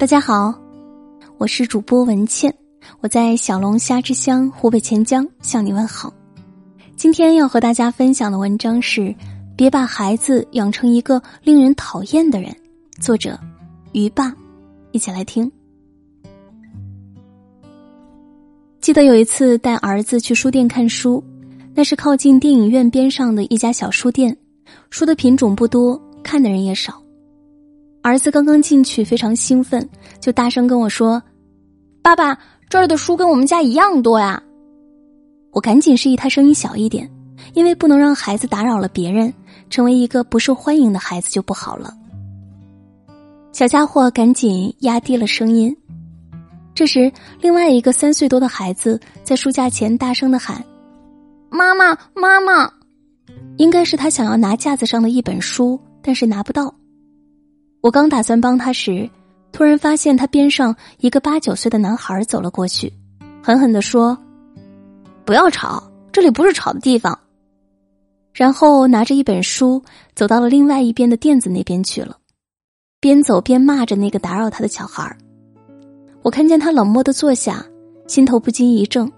[0.00, 0.58] 大家好，
[1.36, 2.54] 我是主播文倩，
[3.00, 6.10] 我在小龙虾之乡湖北潜江向你问好。
[6.96, 9.14] 今天要和大家分享的文章是：
[9.54, 12.50] 别把孩子养成一个令人讨厌的人。
[12.98, 13.38] 作者：
[13.92, 14.34] 鱼爸，
[14.92, 15.52] 一起来听。
[18.80, 21.22] 记得有一次带儿子去书店看书，
[21.74, 24.34] 那是靠近电影院边上的一家小书店，
[24.88, 26.99] 书的品种不多，看的人也少。
[28.02, 29.86] 儿子刚刚进去，非常兴奋，
[30.20, 31.22] 就大声跟我说
[32.02, 34.42] ：“爸爸，这儿的书跟我们家一样多呀！”
[35.52, 37.10] 我赶紧示意他声音小一点，
[37.54, 39.32] 因为不能让孩子打扰了别人，
[39.68, 41.92] 成为一个不受欢迎的孩子就不好了。
[43.52, 45.76] 小家伙赶紧压低了声音。
[46.74, 50.64] 这时，另外一个三岁多的孩子在书架前大声的喊
[51.50, 52.72] ：“妈妈，妈妈！”
[53.58, 56.74] 应该是他想要拿架子上的一本书，但是拿不到。
[57.80, 59.08] 我刚打算帮他时，
[59.52, 62.92] 突然发现他边上一个八九岁的男孩走了过去，
[63.42, 64.16] 狠狠的说
[65.24, 67.18] ：“不要吵，这里不是吵的地方。”
[68.32, 69.82] 然后拿着一本书
[70.14, 72.16] 走到了另外一边的垫子那边去了，
[73.00, 75.16] 边走边骂着那个打扰他的小孩
[76.22, 77.64] 我看见他冷漠的坐下，
[78.06, 79.10] 心头不禁一怔。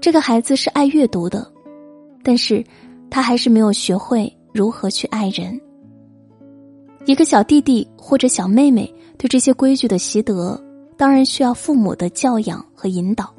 [0.00, 1.50] 这个孩子是爱阅读的，
[2.22, 2.62] 但是
[3.10, 5.58] 他还是没有学会如何去爱人。
[7.04, 10.60] 一个小弟弟或者小妹妹对这些规矩的习得，
[10.96, 13.32] 当然需要父母的教养和引导，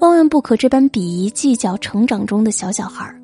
[0.00, 3.20] 万万不可这般鄙夷计较成长中的小小孩儿。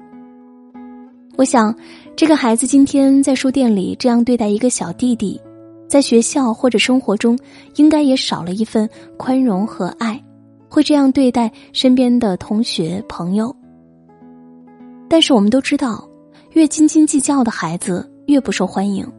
[1.36, 1.74] 我想，
[2.14, 5.40] 这个孩子今天在书店里这样对待一个小弟弟，
[5.88, 7.38] 在学校或者生活中，
[7.76, 10.22] 应该也少了一份宽容和爱，
[10.68, 13.54] 会这样对待身边的同学朋友。
[15.08, 16.06] 但是我们都知道，
[16.52, 19.10] 越斤斤计较的孩子越不受欢迎。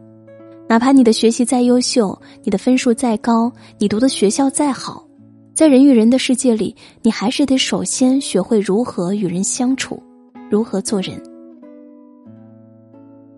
[0.73, 5.07] 哪怕你的学习再优秀，你的分数再高，你读的学校再好，
[5.53, 10.01] 在人与人的世界里，你还是得首先学会如何与人相处，
[10.49, 11.21] 如何做人。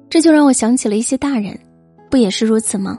[0.09, 1.59] 这就让我想起了一些大人，
[2.09, 2.97] 不也是如此吗？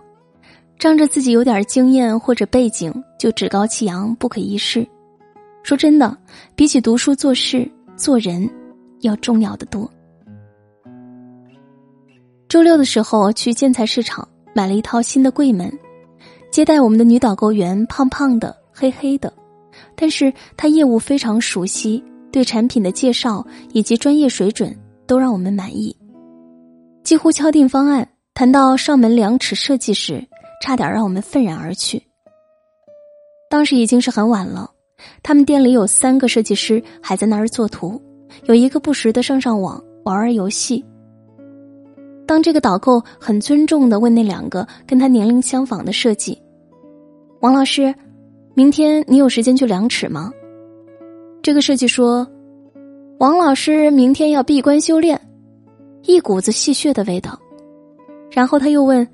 [0.79, 4.87] 仗着自己有点经验或者背景，就趾高气扬、不可一世。
[5.63, 6.15] 说真的，
[6.55, 7.67] 比起读书做事
[7.97, 8.47] 做人，
[9.01, 9.91] 要重要的多。
[12.49, 15.71] 周六的时候去建材市场买了一套新的柜门，
[16.51, 19.31] 接待我们的女导购员胖胖的、黑黑的，
[19.95, 22.03] 但是她业务非常熟悉，
[22.33, 24.75] 对产品的介绍以及专业水准
[25.07, 25.95] 都让我们满意。
[27.05, 30.27] 几乎敲定方案，谈到上门量尺设计时，
[30.63, 32.03] 差点让我们愤然而去。
[33.51, 34.71] 当时已经是很晚了，
[35.23, 38.01] 他们店里有三个设计师还在那儿做图，
[38.45, 40.83] 有一个不时的上上网玩玩游戏。
[42.27, 46.37] 当这个导购很尊重的问那两个跟他年龄相仿的设计
[47.41, 47.95] ：“王老师，
[48.55, 50.33] 明天你有时间去量尺吗？”
[51.41, 52.27] 这个设计说
[53.21, 55.21] ：“王老师明天要闭关修炼。”
[56.03, 57.39] 一股子戏谑的味道。
[58.31, 59.07] 然后他又问：“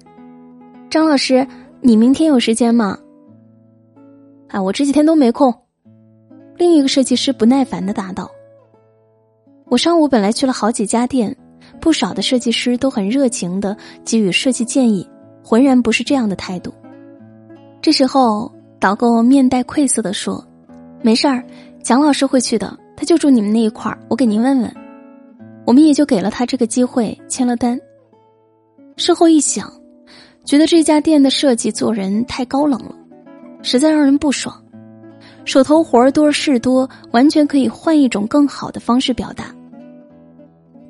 [0.89, 1.47] 张老师，
[1.81, 2.99] 你明天有时间吗
[4.49, 5.55] ？”“啊，我这几天都没空。”
[6.57, 8.31] 另一个设计师不耐烦的答道
[9.69, 11.37] ：“我上午本来去了好几家店。”
[11.83, 15.05] 不少的设计师都很热情的给予设计建议，
[15.43, 16.73] 浑然不是这样的态度。
[17.83, 20.47] 这时候，导购面带愧色的说
[21.03, 21.45] ：“没事儿，
[21.83, 24.73] 蒋老师会去的，他就住你们那一块儿，我给您问问。”
[25.67, 27.77] 我们也就给了他这个机会，签了单。
[28.97, 29.69] 事后一想，
[30.45, 32.95] 觉得这家店的设计做人太高冷了，
[33.63, 34.57] 实在让人不爽。
[35.45, 39.53] 手头活儿多事多，完全可以换一种更好的方式表达。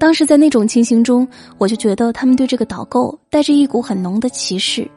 [0.03, 4.91] 当时在那种情形中，我就觉得他们对这个导购带着一股很浓的歧视。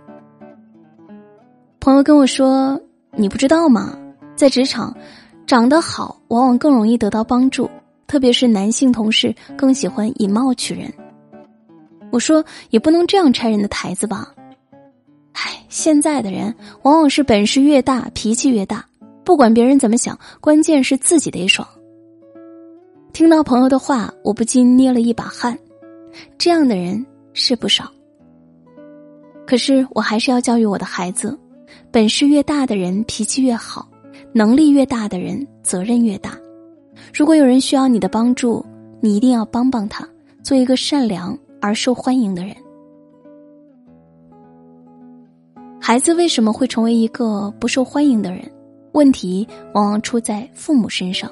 [1.80, 2.82] 朋友跟我说
[3.16, 3.96] ：“你不知道吗？
[4.36, 4.98] 在职场，
[5.46, 7.70] 长得好往往更容易得到帮助，
[8.08, 10.92] 特别是男性同事更喜欢以貌取人。”
[12.10, 14.34] 我说：“也不能这样拆人的台子吧？”
[15.34, 16.52] 唉，现在的人
[16.82, 18.84] 往往是本事越大，脾气越大，
[19.24, 21.68] 不管别人怎么想，关键是自己得爽。
[23.16, 25.58] 听到朋友的话，我不禁捏了一把汗。
[26.38, 27.90] 这样的人是不少，
[29.48, 31.40] 可是我还是要教育我的孩子：
[31.94, 33.88] 本事越大的人脾气越好，
[34.34, 36.38] 能力越大的人责任越大。
[37.14, 38.66] 如果有人需要你的帮助，
[39.00, 40.06] 你一定要帮帮他，
[40.44, 42.54] 做一个善良而受欢迎的人。
[45.80, 48.42] 孩子为什么会成为一个不受欢迎的人？
[48.92, 51.32] 问题往往出在父母身上。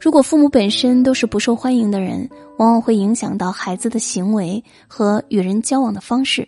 [0.00, 2.28] 如果父母本身都是不受欢迎的人，
[2.58, 6.46] 往往会影响到孩子的行为和与人交往的方式。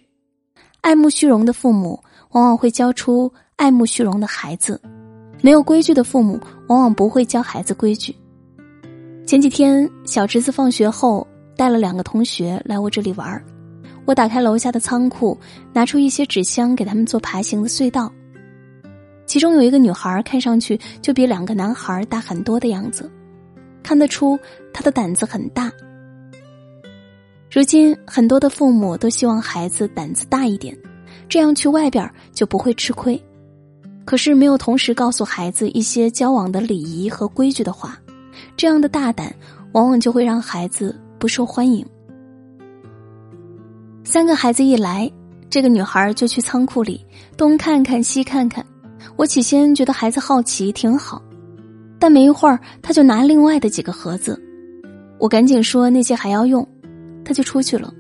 [0.81, 4.77] 爱慕虚荣的父母，往往会教出爱慕虚荣的孩子；
[5.41, 8.15] 没有规矩的父母，往往不会教孩子规矩。
[9.25, 11.27] 前几天，小侄子放学后
[11.57, 13.45] 带了两个同学来我这里玩儿。
[14.05, 15.39] 我打开楼下的仓库，
[15.73, 18.13] 拿出一些纸箱给他们做爬行的隧道。
[19.25, 23.09] 其中有一个女孩，看上去就比两个男孩大很多的样子，
[23.83, 24.39] 看得出
[24.73, 25.71] 他的胆子很大。
[27.51, 30.77] 如今，很多的父母都希望孩子胆子大一点，
[31.29, 33.23] 这样去外边就不会吃亏。
[34.05, 37.99] 可是，没有同时告诉孩子一些交往的礼仪和规矩的话。
[38.57, 39.35] 这样的大胆，
[39.73, 41.87] 往往就会让孩子不受欢迎。
[44.03, 45.11] 三个孩子一来，
[45.49, 47.05] 这个女孩就去仓库里
[47.37, 48.65] 东看看西看看。
[49.17, 51.23] 我起先觉得孩子好奇挺好，
[52.03, 54.37] 但没一会儿，他就拿另外的几个盒子。
[55.21, 56.67] 我赶紧说那些还要用，
[57.25, 57.95] 他就出去了。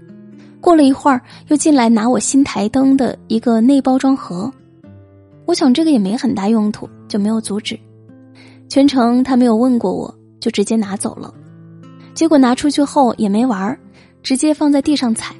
[0.61, 4.53] 过了一会儿，又进来拿我新台灯的一个内包装盒。
[5.47, 7.79] 我想这个也没很大用途，就没有阻止。
[8.69, 10.13] 全程他没有问过我。
[10.41, 11.33] 就直接拿走了，
[12.15, 13.79] 结果拿出去后也没玩儿，
[14.25, 15.37] 直接放在地上踩，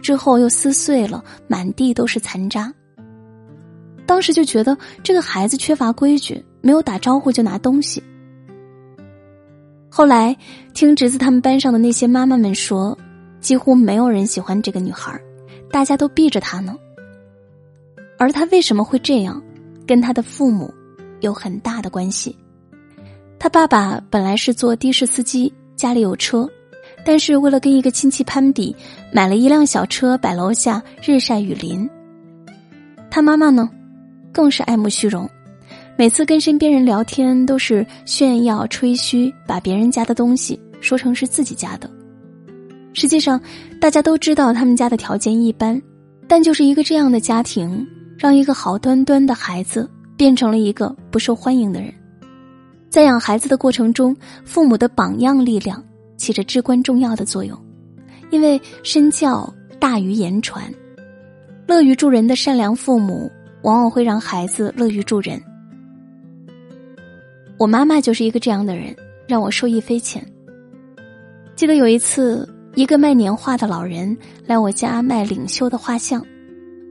[0.00, 2.72] 之后又撕碎了，满地都是残渣。
[4.06, 8.02] 当时就觉得这个孩子缺乏规矩，没有打招呼就拿东西。
[9.88, 10.36] 后来
[10.74, 12.98] 听侄子他们班上的那些妈妈们说，
[13.40, 15.16] 几乎没有人喜欢这个女孩，
[15.70, 16.76] 大家都避着她呢。
[18.18, 19.40] 而她为什么会这样，
[19.86, 20.74] 跟她的父母
[21.20, 22.36] 有很大的关系。
[23.38, 26.50] 他爸爸本来是做的士司机，家里有车，
[27.04, 28.74] 但是为了跟一个亲戚攀比，
[29.12, 31.88] 买了一辆小车摆楼下日晒雨淋。
[33.08, 33.70] 他妈妈呢，
[34.32, 35.30] 更是爱慕虚荣，
[35.98, 41.90] 每次跟身边人聊天都是炫耀吹嘘，把别人家的东西说成是自己家的。
[42.92, 43.40] 实际上，
[43.80, 45.80] 大家都知道他们家的条件一般，
[46.28, 47.86] 但就是一个这样的家庭，
[48.18, 49.88] 让一个好端端的孩子
[50.18, 51.90] 变成了一个不受欢迎的人。
[52.90, 54.14] 在养孩子的过程中，
[54.44, 55.82] 父母的榜样力量
[56.18, 57.58] 起着至关重要的作用，
[58.30, 60.62] 因为身教大于言传。
[61.66, 63.30] 乐于助人的善良父母，
[63.62, 65.40] 往往会让孩子乐于助人。
[67.58, 68.94] 我妈妈就是一个这样的人，
[69.26, 70.24] 让我受益匪浅。
[71.54, 74.14] 记得有一次，一个卖年画的老人
[74.44, 76.22] 来我家卖领袖的画像，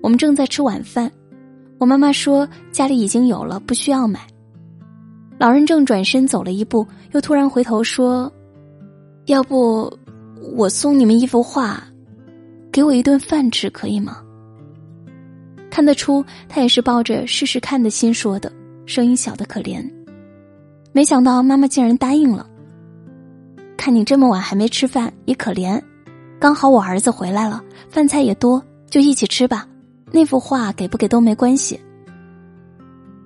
[0.02, 1.12] 我们正在吃晚饭，
[1.78, 4.22] 我妈妈说家里已经有了，不需要买。
[5.38, 8.32] 老人正转身走了一步，又突然回头说
[9.28, 9.92] ：“要不
[10.56, 11.84] 我送你们一幅画，
[12.72, 14.18] 给我一顿饭吃，可以吗？”
[15.70, 18.52] 看得出他也是抱着试试看的心说的，
[18.86, 19.86] 声音小的可怜。
[20.96, 22.48] 没想到妈妈竟然答应了。
[23.76, 25.78] 看你这么晚还没吃饭，也可怜。
[26.40, 29.68] 刚好我儿子回来了，饭菜也多，就一起吃吧。
[30.14, 31.78] 那幅画给不给都没关系。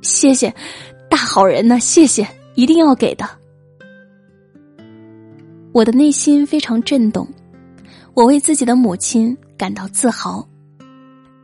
[0.01, 0.51] 谢谢。
[1.12, 3.24] 大好人呢，谢谢，一定要给的。
[5.71, 7.27] 我的内心非常震动，
[8.16, 10.44] 我为自己的母亲感到自豪。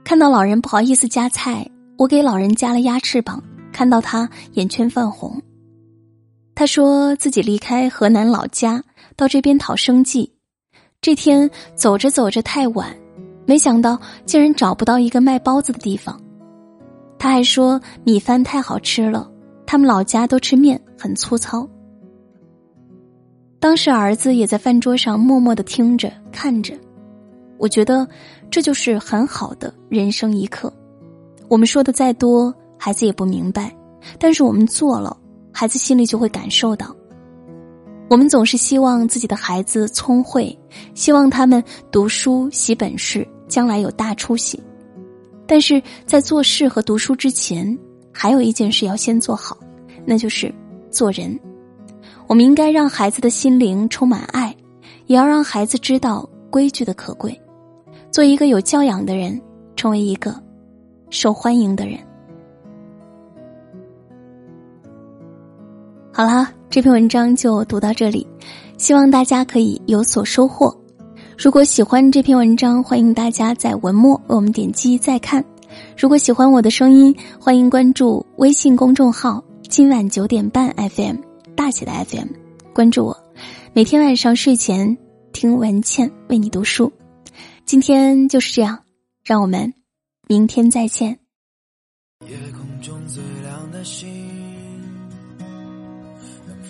[0.04, 1.69] 看到老人不好意思夹菜，
[2.00, 3.44] 我给老人夹了鸭翅膀。
[3.72, 5.39] 看到他眼圈泛红，
[6.55, 8.81] 他说自己离开河南老家
[9.17, 10.31] 到这边讨生计，
[11.01, 12.95] 这天走着走着太晚，
[13.45, 16.19] 没想到竟然找不到一个卖包子的地方。
[17.19, 19.29] 他还说米饭太好吃了。
[19.67, 21.67] 他们老家都吃面，很粗糙。
[23.59, 26.75] 当时儿子也在饭桌上默默的听着看着，
[27.57, 28.07] 我觉得
[28.51, 30.71] 这就是很好的人生一刻。
[31.50, 33.71] 我们说的再多，孩子也不明白；
[34.19, 35.17] 但是我们做了，
[35.57, 36.93] 孩子心里就会感受到。
[38.09, 40.55] 我们总是希望自己的孩子聪慧，
[40.93, 44.62] 希望他们读书习本事，将来有大出息。
[45.47, 47.65] 但是在做事和读书之前，
[48.12, 49.57] 还有一件事要先做好，
[50.05, 50.53] 那就是
[50.91, 51.39] 做人。
[52.27, 54.53] 我们应该让孩子的心灵充满爱，
[55.05, 57.39] 也要让孩子知道规矩的可贵，
[58.12, 59.41] 做一个有教养的人，
[59.77, 60.35] 成为一个
[61.09, 61.97] 受欢迎的人。
[66.17, 68.25] 好啦，这篇文章就读到这里，
[68.77, 70.74] 希望大家可以有所收获。
[71.38, 75.43] 如果喜欢这篇文章，欢迎大家在文末为我们点击再看。
[75.98, 81.17] 如果喜欢我的声音，欢迎关注微信公众号“今晚九点半 FM”
[81.53, 82.29] 大写的 FM，
[82.74, 83.17] 关注我，
[83.74, 84.98] 每天晚上睡前
[85.34, 86.93] 听文倩为你读书。
[87.65, 88.79] 今天就是这样，
[89.22, 89.74] 让我们
[90.29, 91.19] 明天再见。
[92.25, 94.07] 夜空中最亮的星，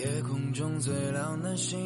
[0.00, 1.78] 夜空中最亮的星，